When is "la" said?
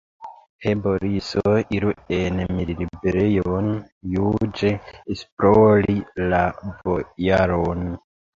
6.33-6.41